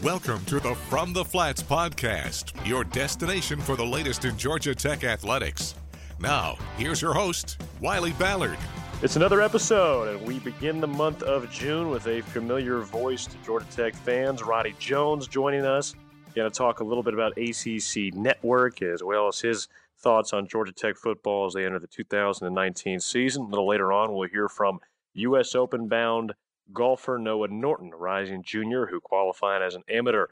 [0.00, 5.04] Welcome to the From the Flats podcast, your destination for the latest in Georgia Tech
[5.04, 5.74] athletics.
[6.18, 8.56] Now, here's your host, Wiley Ballard.
[9.02, 13.36] It's another episode, and we begin the month of June with a familiar voice to
[13.44, 14.42] Georgia Tech fans.
[14.42, 15.94] Roddy Jones joining us.
[16.34, 19.68] Going to talk a little bit about ACC Network as well as his
[19.98, 23.42] thoughts on Georgia Tech football as they enter the 2019 season.
[23.42, 24.80] A little later on, we'll hear from
[25.12, 25.54] U.S.
[25.54, 26.32] Open bound
[26.72, 30.26] golfer Noah Norton, rising junior who qualified as an amateur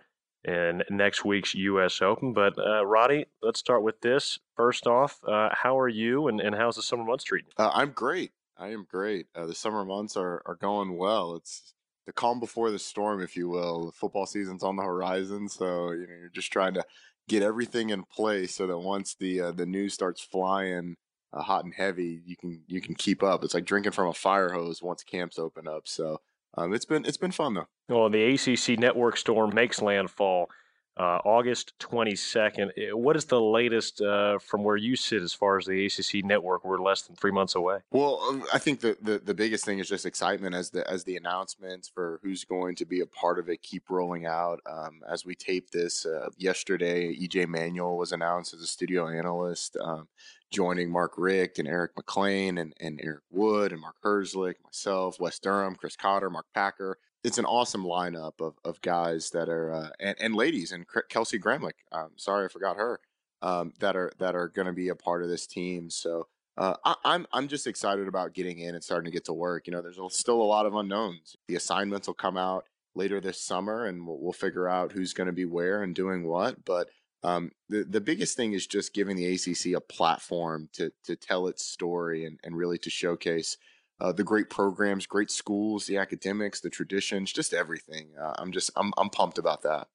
[0.45, 2.01] in next week's U.S.
[2.01, 2.33] Open.
[2.33, 4.38] But uh, Roddy, let's start with this.
[4.56, 7.65] First off, uh, how are you, and, and how's the summer months treating you?
[7.65, 8.32] Uh, I'm great.
[8.56, 9.27] I am great.
[9.34, 11.37] Uh, the summer months are, are going well.
[11.37, 11.74] It's
[12.06, 13.87] the calm before the storm, if you will.
[13.87, 16.84] The football season's on the horizon, so you know you're just trying to
[17.29, 20.96] get everything in place so that once the uh, the news starts flying
[21.32, 23.45] uh, hot and heavy, you can you can keep up.
[23.45, 25.82] It's like drinking from a fire hose once camps open up.
[25.84, 26.20] So
[26.59, 27.69] um, it's been it's been fun though.
[27.89, 30.51] Well, the ACC network storm makes landfall
[30.98, 32.70] uh, August 22nd.
[32.77, 36.24] Eh, what is the latest uh, from where you sit as far as the ACC
[36.24, 36.65] network?
[36.65, 37.79] We're less than three months away.
[37.91, 41.04] Well, um, I think the, the, the biggest thing is just excitement as the as
[41.04, 44.60] the announcements for who's going to be a part of it keep rolling out.
[44.69, 49.76] Um, as we tape this, uh, yesterday, EJ Manuel was announced as a studio analyst.
[49.80, 50.09] Um,
[50.51, 55.21] joining Mark Richt and Eric Mac Lain and, and Eric Wood and Mark Herzlich, myself,
[55.21, 59.73] Wes Durham, Chris Cotter, Mark Packer it's an awesome lineup of, of guys that are
[59.73, 61.73] uh, and, and ladies and Kelsey Gramlich.
[61.93, 63.01] Um, sorry, I forgot her.
[63.41, 65.91] Um, that are that are going to be a part of this team.
[65.91, 69.33] So uh, I, I'm I'm just excited about getting in and starting to get to
[69.33, 69.66] work.
[69.66, 71.37] You know, there's still a lot of unknowns.
[71.47, 75.28] The assignments will come out later this summer, and we'll, we'll figure out who's going
[75.28, 76.65] to be where and doing what.
[76.65, 76.88] But
[77.22, 81.47] um, the the biggest thing is just giving the ACC a platform to to tell
[81.47, 83.56] its story and and really to showcase
[84.00, 88.09] uh, the great programs, great schools, the academics, the traditions, just everything.
[88.21, 89.88] Uh, I'm just I'm I'm pumped about that.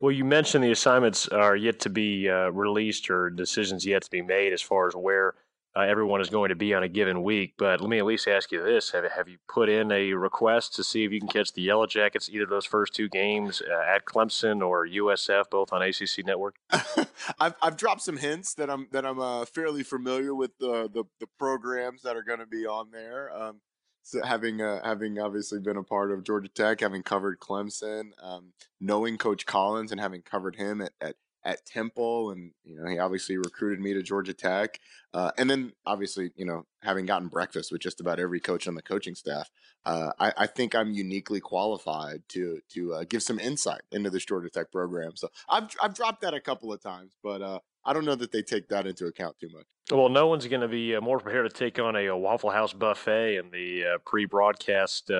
[0.00, 4.10] Well, you mentioned the assignments are yet to be uh, released or decisions yet to
[4.10, 5.34] be made as far as where
[5.76, 7.54] uh, everyone is going to be on a given week.
[7.56, 10.74] But let me at least ask you this: Have have you put in a request
[10.76, 13.94] to see if you can catch the Yellow Jackets either those first two games uh,
[13.94, 16.56] at Clemson or USF, both on ACC Network?
[17.40, 21.04] I've I've dropped some hints that I'm that I'm uh, fairly familiar with the, the,
[21.20, 23.30] the programs that are going to be on there.
[23.34, 23.60] Um,
[24.02, 28.52] so having uh, having obviously been a part of Georgia Tech, having covered Clemson, um,
[28.80, 32.98] knowing Coach Collins and having covered him at, at at Temple, and you know he
[32.98, 34.78] obviously recruited me to Georgia Tech,
[35.14, 38.74] uh, and then obviously you know having gotten breakfast with just about every coach on
[38.74, 39.50] the coaching staff,
[39.84, 44.24] uh, I, I, think I'm uniquely qualified to to uh, give some insight into this
[44.24, 45.16] Georgia Tech program.
[45.16, 48.32] So I've I've dropped that a couple of times, but uh, I don't know that
[48.32, 49.66] they take that into account too much.
[49.90, 52.50] Well, no one's going to be uh, more prepared to take on a, a Waffle
[52.50, 55.10] House buffet and the uh, pre-broadcast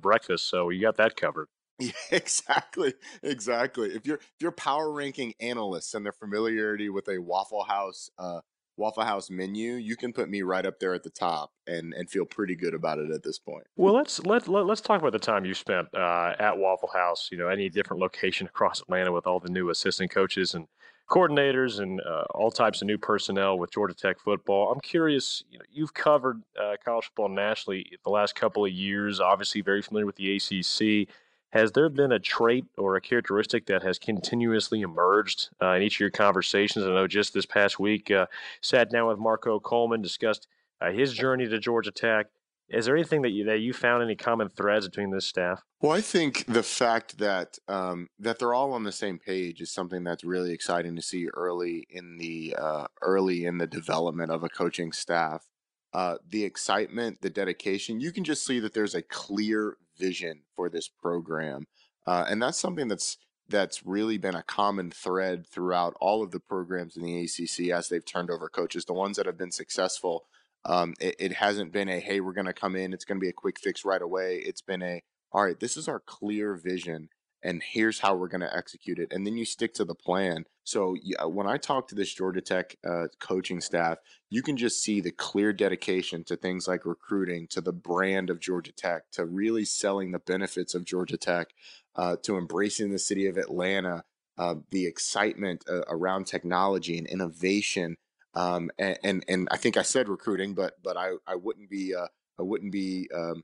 [0.00, 1.48] breakfast, so you got that covered.
[1.80, 3.88] Yeah, exactly, exactly.
[3.90, 8.40] If you're if you're power ranking analysts and their familiarity with a Waffle House uh,
[8.76, 12.10] Waffle House menu, you can put me right up there at the top and and
[12.10, 13.64] feel pretty good about it at this point.
[13.76, 17.28] Well, let's let, let let's talk about the time you spent uh, at Waffle House.
[17.32, 20.66] You know, any different location across Atlanta with all the new assistant coaches and
[21.10, 24.70] coordinators and uh, all types of new personnel with Georgia Tech football.
[24.72, 29.20] I'm curious, you know, you've covered uh, college football nationally the last couple of years.
[29.20, 31.08] Obviously, very familiar with the ACC.
[31.50, 35.96] Has there been a trait or a characteristic that has continuously emerged uh, in each
[35.96, 36.84] of your conversations?
[36.84, 38.26] I know just this past week, uh,
[38.60, 40.46] sat down with Marco Coleman, discussed
[40.80, 42.26] uh, his journey to Georgia Tech.
[42.68, 45.60] Is there anything that you that you found any common threads between this staff?
[45.80, 49.72] Well, I think the fact that um, that they're all on the same page is
[49.72, 54.44] something that's really exciting to see early in the uh, early in the development of
[54.44, 55.48] a coaching staff.
[55.92, 60.68] Uh, the excitement, the dedication, you can just see that there's a clear vision for
[60.68, 61.66] this program.
[62.06, 63.18] Uh, and that's something that's
[63.48, 67.88] that's really been a common thread throughout all of the programs in the ACC as
[67.88, 68.84] they've turned over coaches.
[68.84, 70.26] The ones that have been successful,
[70.64, 73.24] um, it, it hasn't been a hey, we're going to come in, it's going to
[73.24, 74.36] be a quick fix right away.
[74.36, 75.02] It's been a
[75.32, 77.08] all right, this is our clear vision
[77.42, 79.12] and here's how we're going to execute it.
[79.12, 80.44] And then you stick to the plan.
[80.64, 83.98] So yeah, when I talk to this Georgia Tech uh, coaching staff,
[84.28, 88.40] you can just see the clear dedication to things like recruiting, to the brand of
[88.40, 91.48] Georgia Tech, to really selling the benefits of Georgia Tech,
[91.96, 94.04] uh, to embracing the city of Atlanta,
[94.38, 97.96] uh, the excitement uh, around technology and innovation.
[98.34, 101.94] Um, and, and, and I think I said recruiting, but but I I wouldn't be
[101.94, 102.06] uh,
[102.38, 103.42] I wouldn't be um,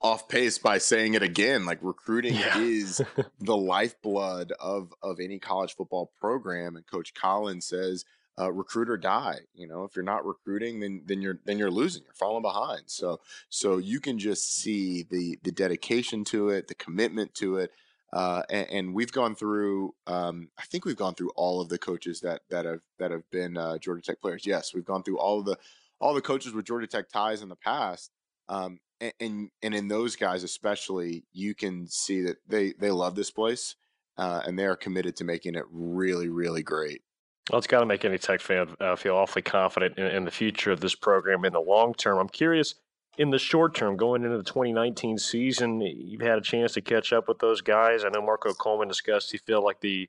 [0.00, 1.64] off pace by saying it again.
[1.64, 2.58] Like recruiting yeah.
[2.58, 3.02] is
[3.40, 8.04] the lifeblood of of any college football program, and Coach Collins says,
[8.38, 11.70] uh, "Recruit or die." You know, if you're not recruiting, then then you're then you're
[11.70, 12.02] losing.
[12.04, 12.82] You're falling behind.
[12.86, 17.70] So so you can just see the the dedication to it, the commitment to it.
[18.12, 19.92] Uh, and, and, we've gone through.
[20.06, 23.28] Um, I think we've gone through all of the coaches that that have that have
[23.30, 24.46] been uh, Georgia Tech players.
[24.46, 25.58] Yes, we've gone through all of the
[26.00, 28.12] all the coaches with Georgia Tech ties in the past.
[28.48, 33.30] Um, and, and, in those guys especially, you can see that they they love this
[33.30, 33.76] place,
[34.16, 37.02] uh, and they are committed to making it really really great.
[37.50, 40.30] Well, it's got to make any Tech fan uh, feel awfully confident in, in the
[40.30, 42.18] future of this program in the long term.
[42.18, 42.74] I'm curious
[43.18, 47.12] in the short term, going into the 2019 season, you've had a chance to catch
[47.12, 48.04] up with those guys.
[48.04, 50.08] I know Marco Coleman discussed he felt like the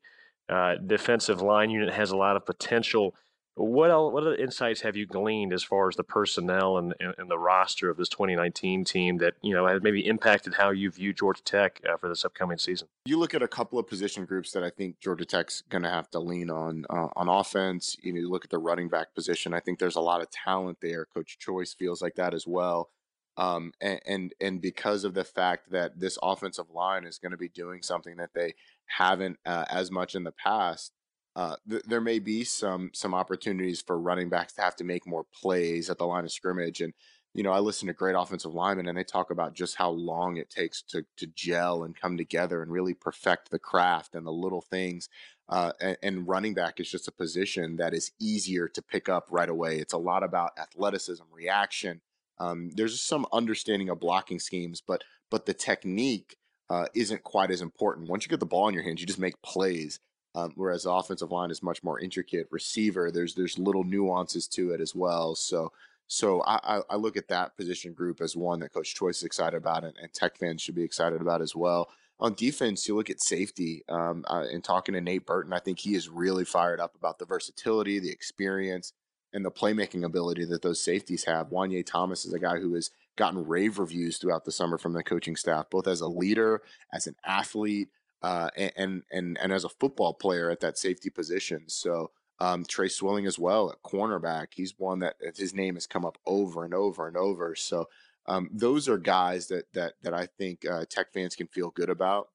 [0.50, 3.16] uh, defensive line unit has a lot of potential.
[3.59, 7.15] What else, what other insights have you gleaned as far as the personnel and, and,
[7.18, 10.92] and, the roster of this 2019 team that you know has maybe impacted how you
[10.92, 12.88] view Georgia Tech uh, for this upcoming season?
[13.06, 15.89] You look at a couple of position groups that I think Georgia Tech's going to
[15.89, 17.98] have to lean on uh, on offense.
[18.04, 19.56] You know, you look at the running back position.
[19.56, 21.06] I think there's a lot of talent there.
[21.06, 22.92] Coach Choice feels like that as well.
[23.38, 27.38] Um, and, and, and because of the fact that this offensive line is going to
[27.38, 28.56] be doing something that they
[28.86, 30.92] haven't uh, as much in the past,
[31.38, 35.07] uh, th- there may be some some opportunities for running backs to have to make
[35.07, 36.81] more plays at the line of scrimmage.
[36.81, 36.94] And
[37.34, 40.38] you know, I listen to great offensive linemen, and they talk about just how long
[40.38, 44.31] it takes to to gel and come together and really perfect the craft and the
[44.31, 45.07] little things.
[45.48, 49.28] Uh, and, and running back is just a position that is easier to pick up
[49.31, 49.78] right away.
[49.78, 52.01] It's a lot about athleticism, reaction,
[52.40, 56.38] um, there's some understanding of blocking schemes, but but the technique
[56.69, 58.10] uh, isn't quite as important.
[58.10, 60.00] Once you get the ball in your hands, you just make plays.
[60.38, 62.48] Um, whereas the offensive line is much more intricate.
[62.51, 65.34] Receiver, there's there's little nuances to it as well.
[65.34, 65.72] So
[66.06, 69.57] so I, I look at that position group as one that Coach Choice is excited
[69.57, 71.89] about, and, and Tech fans should be excited about as well.
[72.19, 73.84] On defense, you look at safety.
[73.89, 77.19] Um, uh, and talking to Nate Burton, I think he is really fired up about
[77.19, 78.94] the versatility, the experience,
[79.33, 81.50] and the playmaking ability that those safeties have.
[81.50, 85.04] Juanyeh Thomas is a guy who has gotten rave reviews throughout the summer from the
[85.04, 86.62] coaching staff, both as a leader,
[86.94, 87.90] as an athlete,
[88.22, 91.64] uh, and and and as a football player at that safety position.
[91.68, 94.48] So um, Tre Swilling as well at cornerback.
[94.56, 97.56] He's one that his name has come up over and over and over.
[97.56, 97.90] So
[98.28, 101.90] um, those are guys that that that I think uh, Tech fans can feel good
[101.90, 102.30] about.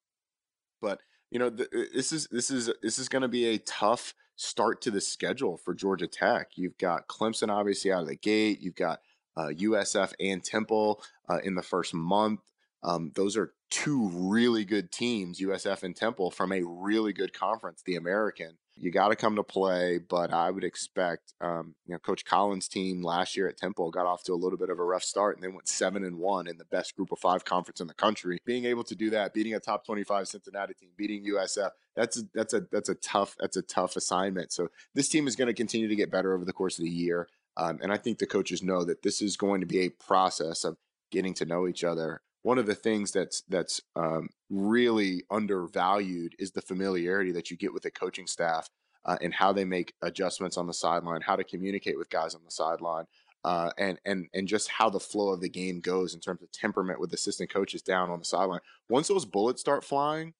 [0.80, 1.00] But
[1.30, 4.80] you know, the, this is this is this is going to be a tough start
[4.82, 6.48] to the schedule for Georgia Tech.
[6.56, 8.60] You've got Clemson obviously out of the gate.
[8.60, 9.00] You've got
[9.36, 12.40] uh, USF and Temple uh, in the first month.
[12.82, 17.82] Um, those are two really good teams, USF and Temple, from a really good conference,
[17.84, 18.58] the American.
[18.76, 22.68] You got to come to play, but I would expect, um, you know, Coach Collins'
[22.68, 25.36] team last year at Temple got off to a little bit of a rough start,
[25.36, 27.94] and they went seven and one in the best Group of Five conference in the
[27.94, 28.38] country.
[28.44, 32.22] Being able to do that, beating a top twenty-five Cincinnati team, beating USF, that's a,
[32.34, 34.52] that's a that's a tough that's a tough assignment.
[34.52, 36.90] So this team is going to continue to get better over the course of the
[36.90, 39.90] year, um, and I think the coaches know that this is going to be a
[39.90, 40.76] process of
[41.10, 46.52] getting to know each other one of the things that's that's um, really undervalued is
[46.52, 48.68] the familiarity that you get with the coaching staff
[49.04, 52.42] uh, and how they make adjustments on the sideline, how to communicate with guys on
[52.44, 53.04] the sideline,
[53.44, 56.50] uh, and and and just how the flow of the game goes in terms of
[56.52, 58.60] temperament with assistant coaches down on the sideline.
[58.88, 60.34] Once those bullets start flying,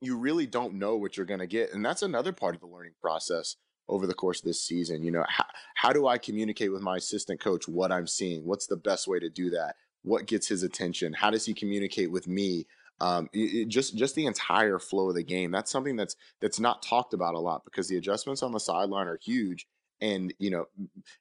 [0.00, 2.66] you really don't know what you're going to get, and that's another part of the
[2.66, 3.56] learning process
[3.88, 5.02] over the course of this season.
[5.02, 5.44] You know, how,
[5.74, 8.46] how do I communicate with my assistant coach what I'm seeing?
[8.46, 9.74] What's the best way to do that?
[10.02, 12.66] What gets his attention how does he communicate with me
[13.00, 16.60] um, it, it just just the entire flow of the game that's something that's that's
[16.60, 19.66] not talked about a lot because the adjustments on the sideline are huge
[20.00, 20.66] and you know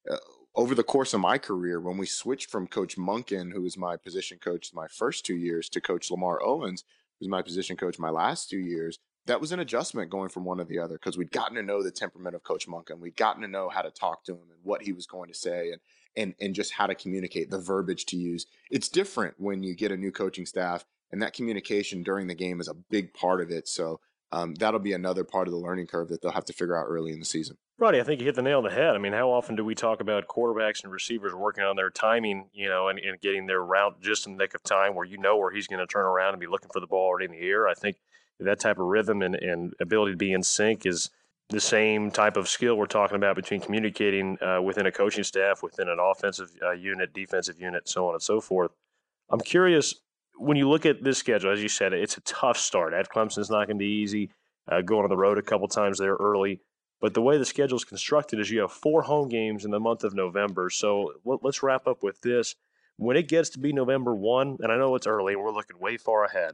[0.10, 0.18] uh,
[0.56, 3.96] over the course of my career when we switched from coach munkin who was my
[3.96, 6.84] position coach my first two years to coach lamar owens
[7.20, 10.58] who's my position coach my last two years that was an adjustment going from one
[10.58, 13.42] to the other because we'd gotten to know the temperament of coach munkin we'd gotten
[13.42, 15.80] to know how to talk to him and what he was going to say and
[16.16, 18.46] and and just how to communicate, the verbiage to use.
[18.70, 22.60] It's different when you get a new coaching staff, and that communication during the game
[22.60, 23.68] is a big part of it.
[23.68, 24.00] So
[24.32, 26.86] um, that'll be another part of the learning curve that they'll have to figure out
[26.88, 27.58] early in the season.
[27.80, 28.94] Roddy, I think you hit the nail on the head.
[28.94, 32.50] I mean, how often do we talk about quarterbacks and receivers working on their timing,
[32.54, 35.18] you know, and, and getting their route just in the nick of time where you
[35.18, 37.32] know where he's going to turn around and be looking for the ball already in
[37.32, 37.68] the air?
[37.68, 37.98] I think
[38.40, 41.10] that type of rhythm and, and ability to be in sync is
[41.50, 45.64] the same type of skill we're talking about between communicating uh, within a coaching staff,
[45.64, 48.72] within an offensive uh, unit, defensive unit, so on and so forth.
[49.30, 49.96] I'm curious
[50.38, 52.94] when you look at this schedule, as you said, it's a tough start.
[52.94, 54.32] At Clemson's not going to be easy.
[54.68, 56.62] Uh, going on the road a couple times there early,
[57.02, 59.80] but the way the schedule is constructed is you have four home games in the
[59.80, 60.70] month of November.
[60.70, 62.54] So let, let's wrap up with this.
[62.98, 65.80] When it gets to be November one, and I know it's early, and we're looking
[65.80, 66.54] way far ahead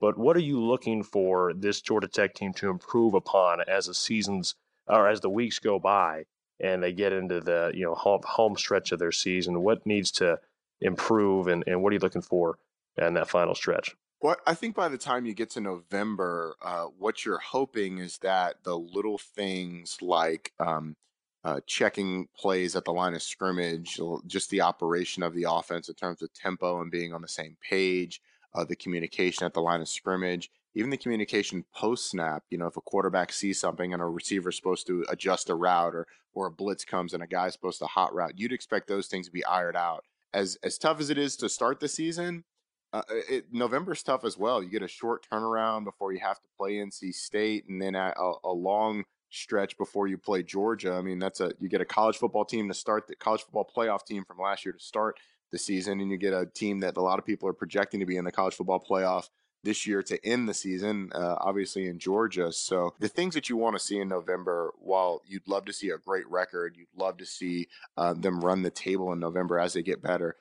[0.00, 3.94] but what are you looking for this Georgia Tech team to improve upon as the
[3.94, 4.54] seasons
[4.86, 6.24] or as the weeks go by
[6.60, 9.62] and they get into the you know home, home stretch of their season?
[9.62, 10.38] What needs to
[10.80, 12.58] improve and, and what are you looking for
[12.98, 13.94] in that final stretch?
[14.20, 18.18] Well, I think by the time you get to November, uh, what you're hoping is
[18.18, 20.96] that the little things like um,
[21.44, 25.94] uh, checking plays at the line of scrimmage, just the operation of the offense in
[25.94, 28.20] terms of tempo and being on the same page,
[28.56, 32.44] uh, the communication at the line of scrimmage, even the communication post snap.
[32.50, 35.54] You know, if a quarterback sees something and a receiver is supposed to adjust a
[35.54, 38.88] route or or a blitz comes and a guy's supposed to hot route, you'd expect
[38.88, 40.04] those things to be ironed out.
[40.32, 42.44] As as tough as it is to start the season,
[42.92, 44.62] uh, it, November's tough as well.
[44.62, 48.12] You get a short turnaround before you have to play NC State, and then a,
[48.44, 50.92] a long stretch before you play Georgia.
[50.94, 53.68] I mean, that's a you get a college football team to start the college football
[53.74, 55.18] playoff team from last year to start
[55.52, 58.06] the season, and you get a team that a lot of people are projecting to
[58.06, 59.28] be in the college football playoff
[59.66, 62.52] this year to end the season, uh, obviously in Georgia.
[62.52, 65.90] So the things that you want to see in November, while you'd love to see
[65.90, 69.74] a great record, you'd love to see uh, them run the table in November as
[69.74, 70.36] they get better.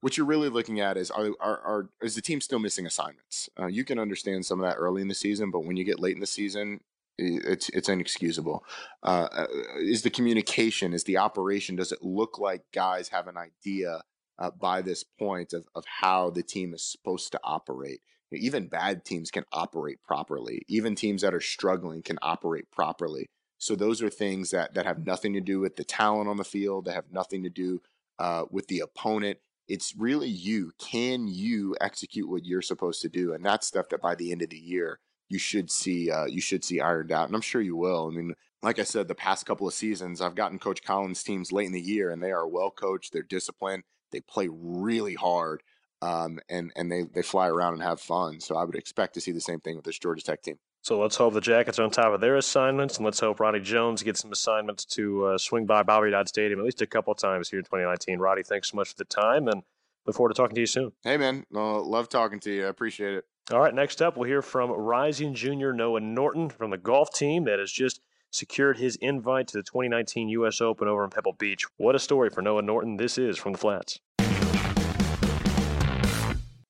[0.00, 3.48] What you're really looking at is are are, are is the team still missing assignments?
[3.58, 5.98] Uh, you can understand some of that early in the season, but when you get
[5.98, 6.80] late in the season,
[7.16, 8.64] it's it's inexcusable.
[9.02, 9.46] Uh, uh,
[9.78, 10.92] is the communication?
[10.92, 11.74] Is the operation?
[11.74, 14.02] Does it look like guys have an idea
[14.38, 18.00] uh, by this point of of how the team is supposed to operate?
[18.32, 20.62] Even bad teams can operate properly.
[20.68, 23.26] Even teams that are struggling can operate properly.
[23.58, 26.44] So those are things that that have nothing to do with the talent on the
[26.44, 26.84] field.
[26.84, 27.80] That have nothing to do
[28.18, 29.38] uh, with the opponent.
[29.66, 30.72] It's really you.
[30.78, 33.34] Can you execute what you're supposed to do?
[33.34, 36.40] And that's stuff that by the end of the year you should see uh, you
[36.40, 38.08] should see ironed out, and I'm sure you will.
[38.10, 41.52] I mean, like I said, the past couple of seasons, I've gotten Coach Collins' teams
[41.52, 43.12] late in the year, and they are well coached.
[43.12, 43.84] They're disciplined.
[44.10, 45.62] They play really hard,
[46.02, 48.40] um, and and they they fly around and have fun.
[48.40, 50.58] So I would expect to see the same thing with this Georgia Tech team.
[50.82, 53.60] So let's hope the Jackets are on top of their assignments, and let's hope Roddy
[53.60, 57.14] Jones gets some assignments to uh, swing by Bobby Dodd Stadium at least a couple
[57.14, 58.18] times here in 2019.
[58.18, 59.62] Roddy, thanks so much for the time, and
[60.06, 60.92] look forward to talking to you soon.
[61.02, 62.66] Hey, man, uh, love talking to you.
[62.66, 63.24] I appreciate it.
[63.50, 67.44] All right, next up, we'll hear from rising junior Noah Norton from the golf team
[67.44, 70.60] that has just secured his invite to the 2019 U.S.
[70.60, 71.64] Open over in Pebble Beach.
[71.76, 72.96] What a story for Noah Norton.
[72.96, 74.00] This is from the Flats.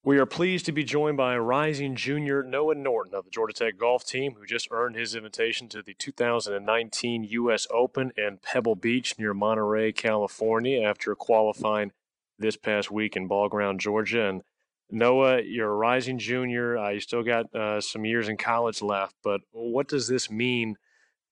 [0.09, 3.77] We are pleased to be joined by rising junior Noah Norton of the Georgia Tech
[3.77, 7.67] golf team, who just earned his invitation to the 2019 U.S.
[7.71, 11.93] Open in Pebble Beach near Monterey, California, after qualifying
[12.39, 14.29] this past week in Ball Ground, Georgia.
[14.29, 14.43] And
[14.91, 16.79] Noah, you're a rising junior.
[16.79, 20.77] Uh, you still got uh, some years in college left, but what does this mean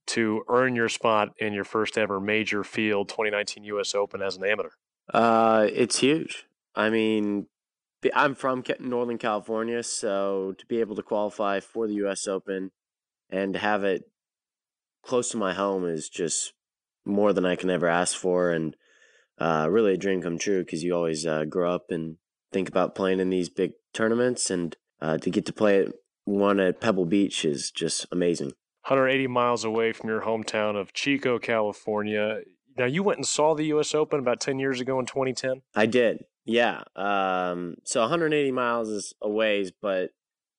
[0.06, 3.94] to earn your spot in your first ever major field 2019 U.S.
[3.94, 4.70] Open as an amateur?
[5.12, 6.46] Uh, it's huge.
[6.74, 7.46] I mean,
[8.14, 12.26] I'm from Northern California, so to be able to qualify for the U.S.
[12.26, 12.70] Open
[13.30, 14.04] and have it
[15.02, 16.52] close to my home is just
[17.04, 18.76] more than I can ever ask for, and
[19.38, 22.16] uh, really a dream come true because you always uh, grow up and
[22.52, 25.92] think about playing in these big tournaments, and uh, to get to play at
[26.24, 28.52] one at Pebble Beach is just amazing.
[28.86, 32.42] 180 miles away from your hometown of Chico, California.
[32.78, 33.96] Now, you went and saw the U.S.
[33.96, 35.62] Open about 10 years ago in 2010?
[35.74, 36.82] I did, yeah.
[36.94, 40.10] Um, so 180 miles is a ways, but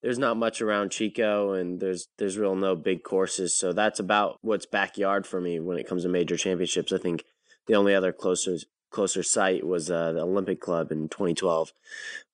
[0.03, 3.55] there's not much around Chico, and there's there's real no big courses.
[3.55, 6.91] So that's about what's backyard for me when it comes to major championships.
[6.91, 7.24] I think
[7.67, 8.57] the only other closer
[8.98, 11.72] closer site was uh, the Olympic Club in 2012.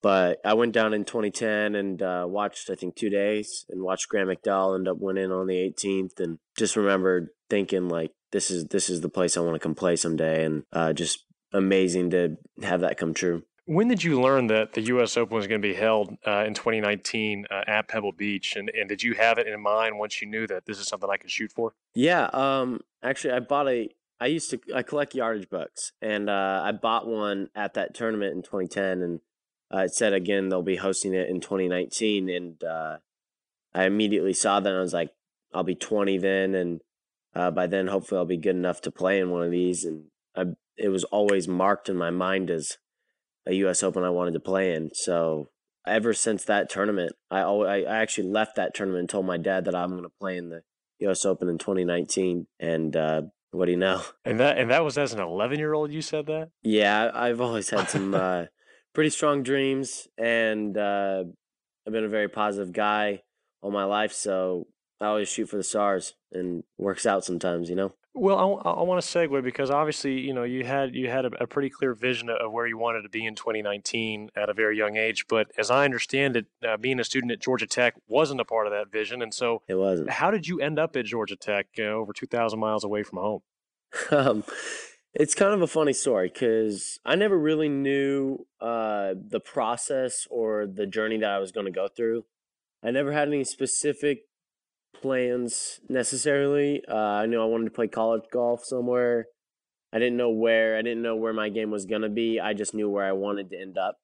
[0.01, 4.07] But I went down in 2010 and uh, watched, I think, two days and watched
[4.07, 8.67] Graham McDowell end up winning on the 18th, and just remembered thinking like, this is
[8.67, 12.37] this is the place I want to come play someday, and uh, just amazing to
[12.61, 13.43] have that come true.
[13.65, 15.17] When did you learn that the U.S.
[15.17, 18.87] Open was going to be held uh, in 2019 uh, at Pebble Beach, and, and
[18.87, 21.29] did you have it in mind once you knew that this is something I could
[21.29, 21.73] shoot for?
[21.93, 23.89] Yeah, um, actually, I bought a
[24.23, 28.33] I used to I collect yardage books, and uh, I bought one at that tournament
[28.33, 29.19] in 2010, and
[29.69, 32.97] uh, it said again they'll be hosting it in 2019, and uh,
[33.75, 35.09] I immediately saw that and I was like,
[35.53, 36.79] I'll be 20 then, and
[37.35, 40.05] uh, by then hopefully I'll be good enough to play in one of these, and
[40.37, 40.45] I,
[40.77, 42.77] it was always marked in my mind as
[43.45, 43.83] a U.S.
[43.83, 44.91] Open I wanted to play in.
[44.93, 45.49] So
[45.85, 49.75] ever since that tournament, I I actually left that tournament and told my dad that
[49.75, 50.61] I'm going to play in the
[50.99, 51.25] U.S.
[51.25, 53.23] Open in 2019, and uh,
[53.53, 54.01] what do you know?
[54.25, 55.91] And that and that was as an 11 year old.
[55.91, 56.49] You said that.
[56.63, 58.45] Yeah, I've always had some uh,
[58.93, 61.23] pretty strong dreams, and uh,
[61.85, 63.23] I've been a very positive guy
[63.61, 64.13] all my life.
[64.13, 64.67] So
[64.99, 67.69] I always shoot for the stars, and works out sometimes.
[67.69, 67.93] You know.
[68.15, 71.43] Well, I, I want to segue because obviously, you know, you had you had a,
[71.43, 74.77] a, pretty clear vision of where you wanted to be in 2019 at a very
[74.77, 75.25] young age.
[75.27, 78.67] But as I understand it, uh, being a student at Georgia Tech wasn't a part
[78.67, 80.11] of that vision, and so it wasn't.
[80.11, 83.41] How did you end up at Georgia Tech, uh, over 2,000 miles away from home?
[84.11, 84.43] um,
[85.15, 90.65] It's kind of a funny story because I never really knew uh, the process or
[90.65, 92.25] the journey that I was going to go through.
[92.81, 94.23] I never had any specific
[95.01, 96.83] plans necessarily.
[96.87, 99.27] Uh, I knew I wanted to play college golf somewhere.
[99.93, 100.77] I didn't know where.
[100.77, 102.39] I didn't know where my game was to be.
[102.39, 103.97] I just knew where I wanted to end up.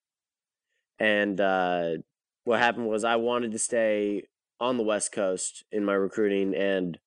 [1.00, 1.90] And uh,
[2.44, 4.24] what happened was I wanted to stay
[4.60, 7.00] on the West Coast in my recruiting, and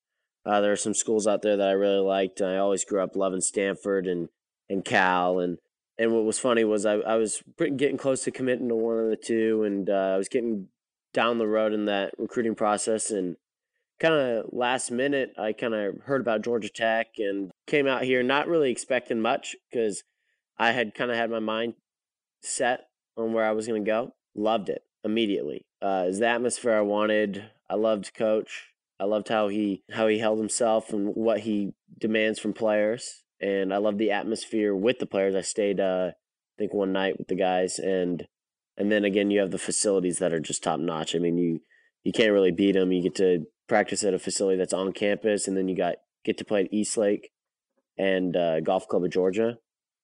[0.46, 2.40] uh, there are some schools out there that I really liked.
[2.40, 4.28] I always grew up loving Stanford and
[4.68, 5.58] and Cal, and
[5.98, 9.10] and what was funny was I I was getting close to committing to one of
[9.10, 10.68] the two, and uh, I was getting
[11.12, 13.36] down the road in that recruiting process, and
[14.02, 18.22] kind of last minute I kind of heard about Georgia Tech and came out here
[18.22, 20.02] not really expecting much because
[20.58, 21.74] I had kind of had my mind
[22.42, 24.14] set on where I was going to go.
[24.34, 25.64] Loved it immediately.
[25.80, 27.44] Uh, is the atmosphere I wanted.
[27.70, 28.72] I loved Coach.
[28.98, 33.22] I loved how he how he held himself and what he demands from players.
[33.40, 35.34] And I love the atmosphere with the players.
[35.34, 38.26] I stayed, uh, I think, one night with the guys, and
[38.76, 41.16] and then again, you have the facilities that are just top notch.
[41.16, 41.60] I mean, you
[42.04, 42.92] you can't really beat them.
[42.92, 45.94] You get to practice at a facility that's on campus, and then you got
[46.26, 47.30] get to play at East Lake
[47.96, 49.56] and uh, Golf Club of Georgia.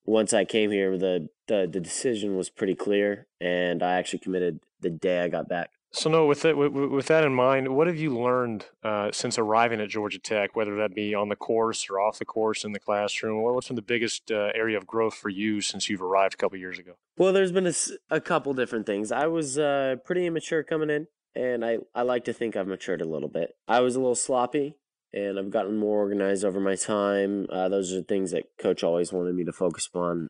[0.06, 4.60] Once I came here, the, the the decision was pretty clear, and I actually committed
[4.80, 5.68] the day I got back.
[5.90, 9.38] So, no, with that, with, with that in mind, what have you learned uh, since
[9.38, 12.72] arriving at Georgia Tech, whether that be on the course or off the course in
[12.72, 13.42] the classroom?
[13.42, 16.58] What's been the biggest uh, area of growth for you since you've arrived a couple
[16.58, 16.92] years ago?
[17.18, 17.75] Well, there's been a,
[18.10, 19.12] a couple different things.
[19.12, 23.00] I was uh, pretty immature coming in, and I, I like to think I've matured
[23.00, 23.56] a little bit.
[23.66, 24.76] I was a little sloppy,
[25.12, 27.47] and I've gotten more organized over my time.
[27.50, 30.28] Uh, those are things that coach always wanted me to focus on.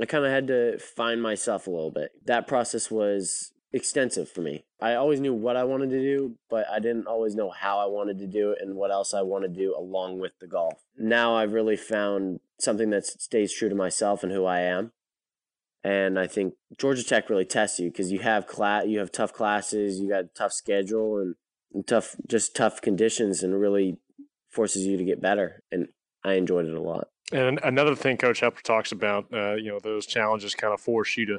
[0.00, 2.10] I kind of had to find myself a little bit.
[2.26, 4.64] That process was extensive for me.
[4.80, 7.86] I always knew what I wanted to do, but I didn't always know how I
[7.86, 10.82] wanted to do it and what else I wanted to do along with the golf.
[10.98, 14.92] Now I've really found something that stays true to myself and who I am.
[15.86, 19.32] And I think Georgia Tech really tests you because you have class, you have tough
[19.32, 21.36] classes, you got a tough schedule and,
[21.72, 23.98] and tough, just tough conditions, and really
[24.48, 25.62] forces you to get better.
[25.70, 25.86] And
[26.24, 27.06] I enjoyed it a lot.
[27.30, 31.16] And another thing Coach Heppler talks about, uh, you know, those challenges kind of force
[31.16, 31.38] you to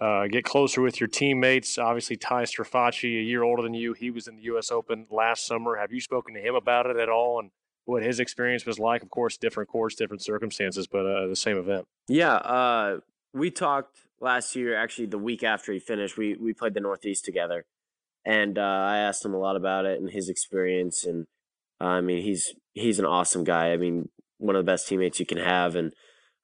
[0.00, 1.76] uh, get closer with your teammates.
[1.76, 4.70] Obviously, Ty Strafaci, a year older than you, he was in the U.S.
[4.70, 5.74] Open last summer.
[5.74, 7.50] Have you spoken to him about it at all and
[7.84, 9.02] what his experience was like?
[9.02, 11.88] Of course, different courts, different circumstances, but uh, the same event.
[12.06, 13.00] Yeah, uh,
[13.32, 14.76] we talked last year.
[14.76, 17.64] Actually, the week after he finished, we we played the Northeast together,
[18.24, 21.04] and uh, I asked him a lot about it and his experience.
[21.04, 21.26] And
[21.80, 23.72] uh, I mean, he's he's an awesome guy.
[23.72, 25.92] I mean, one of the best teammates you can have, and.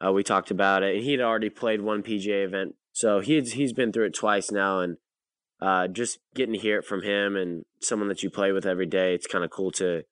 [0.04, 3.72] Uh, we talked about it, and he'd already played one PGA event so he's he's
[3.72, 4.96] been through it twice now, and
[5.60, 8.86] uh, just getting to hear it from him and someone that you play with every
[8.86, 10.04] day, it's kind of cool to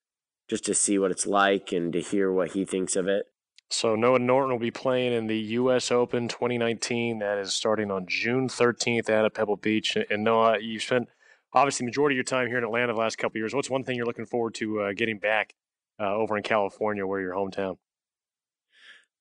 [0.51, 3.27] just to see what it's like and to hear what he thinks of it.
[3.73, 5.91] So Noah Norton will be playing in the U.S.
[5.91, 7.21] Open 2019.
[7.21, 9.97] That is starting on June 13th out at Pebble Beach.
[10.11, 11.09] And Noah, you spent
[11.53, 13.55] obviously majority of your time here in Atlanta the last couple years.
[13.55, 15.55] What's one thing you're looking forward to uh, getting back
[15.99, 17.79] uh, over in California, where your hometown?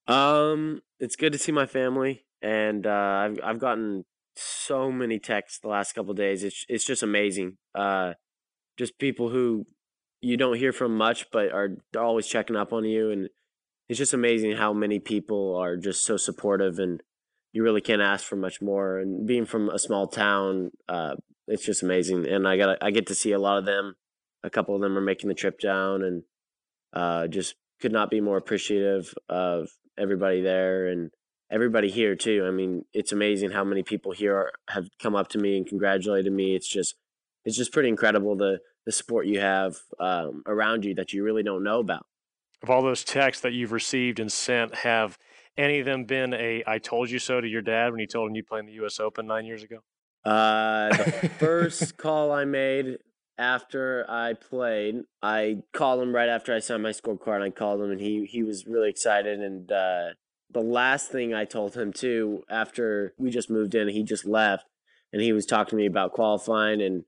[0.08, 5.60] Um, it's good to see my family and uh, I've I've gotten so many texts
[5.60, 6.44] the last couple days.
[6.44, 7.58] It's it's just amazing.
[7.76, 8.14] Uh,
[8.78, 9.68] just people who
[10.22, 13.30] you don't hear from much, but are always checking up on you, and
[13.90, 17.02] it's just amazing how many people are just so supportive, and
[17.54, 19.00] you really can't ask for much more.
[19.00, 21.16] And being from a small town, uh,
[21.48, 22.28] it's just amazing.
[22.28, 23.96] And I got I get to see a lot of them.
[24.44, 26.24] A couple of them are making the trip down, and
[26.94, 31.12] uh, just could not be more appreciative of everybody there and
[31.52, 32.46] everybody here too.
[32.48, 35.68] I mean, it's amazing how many people here are, have come up to me and
[35.68, 36.56] congratulated me.
[36.56, 36.96] It's just
[37.44, 41.44] it's just pretty incredible the the support you have um, around you that you really
[41.44, 42.06] don't know about.
[42.64, 45.18] Of all those texts that you've received and sent, have
[45.58, 48.30] any of them been a "I told you so" to your dad when you told
[48.30, 49.00] him you played in the U.S.
[49.00, 49.78] Open nine years ago?
[50.24, 52.98] Uh, the first call I made
[53.38, 57.42] after I played, I called him right after I signed my scorecard.
[57.42, 60.10] I called him and he he was really excited and uh,
[60.54, 64.66] the last thing I told him too, after we just moved in, he just left
[65.12, 66.82] and he was talking to me about qualifying.
[66.82, 67.04] And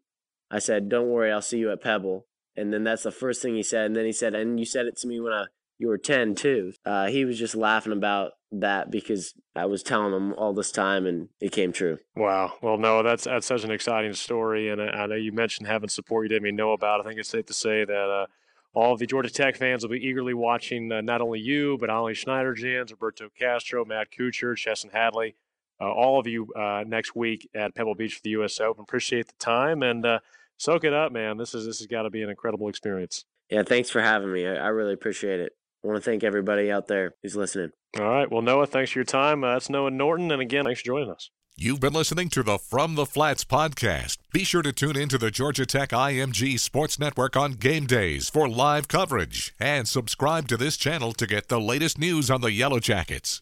[0.49, 2.25] I said, Don't worry, I'll see you at Pebble.
[2.55, 3.87] And then that's the first thing he said.
[3.87, 5.45] And then he said, And you said it to me when I,
[5.77, 6.73] you were 10 too.
[6.85, 11.05] Uh, he was just laughing about that because I was telling him all this time
[11.05, 11.97] and it came true.
[12.15, 12.53] Wow.
[12.61, 14.69] Well, no, that's that's such an exciting story.
[14.69, 17.01] And I, I know you mentioned having support you didn't even know about.
[17.01, 18.27] I think it's safe to say that uh,
[18.73, 21.89] all of the Georgia Tech fans will be eagerly watching uh, not only you, but
[21.89, 25.35] Ollie Schniederjans, Roberto Castro, Matt Kuchar, Chesson Hadley,
[25.81, 28.59] uh, all of you uh, next week at Pebble Beach for the U.S.
[28.59, 28.83] Open.
[28.83, 30.19] Appreciate the time and uh,
[30.63, 31.37] soak it up, man.
[31.37, 33.25] This is this has got to be an incredible experience.
[33.49, 34.47] Yeah, thanks for having me.
[34.47, 35.53] I, I really appreciate it.
[35.83, 37.71] I want to thank everybody out there who's listening.
[37.99, 38.31] All right.
[38.31, 39.43] Well, Noah, thanks for your time.
[39.43, 40.31] Uh, that's Noah Norton.
[40.31, 41.29] And again, thanks for joining us.
[41.55, 44.17] You've been listening to the From the Flats podcast.
[44.31, 48.27] Be sure to tune in to the Georgia Tech IMG Sports Network on game days
[48.27, 52.51] for live coverage and subscribe to this channel to get the latest news on the
[52.51, 53.41] Yellow Jackets.